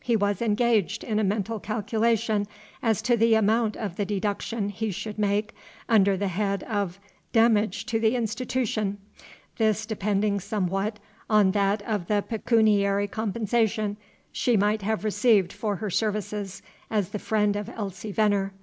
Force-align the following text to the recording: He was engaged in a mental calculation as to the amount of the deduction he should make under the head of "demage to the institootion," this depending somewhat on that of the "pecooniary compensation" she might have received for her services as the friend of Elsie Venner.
He 0.00 0.16
was 0.16 0.40
engaged 0.40 1.04
in 1.04 1.18
a 1.18 1.22
mental 1.24 1.60
calculation 1.60 2.46
as 2.82 3.02
to 3.02 3.18
the 3.18 3.34
amount 3.34 3.76
of 3.76 3.96
the 3.96 4.06
deduction 4.06 4.70
he 4.70 4.90
should 4.90 5.18
make 5.18 5.52
under 5.90 6.16
the 6.16 6.28
head 6.28 6.62
of 6.62 6.98
"demage 7.34 7.84
to 7.84 8.00
the 8.00 8.16
institootion," 8.16 8.96
this 9.58 9.84
depending 9.84 10.40
somewhat 10.40 10.98
on 11.28 11.50
that 11.50 11.82
of 11.82 12.06
the 12.06 12.24
"pecooniary 12.26 13.08
compensation" 13.10 13.98
she 14.32 14.56
might 14.56 14.80
have 14.80 15.04
received 15.04 15.52
for 15.52 15.76
her 15.76 15.90
services 15.90 16.62
as 16.90 17.10
the 17.10 17.18
friend 17.18 17.54
of 17.54 17.68
Elsie 17.68 18.10
Venner. 18.10 18.54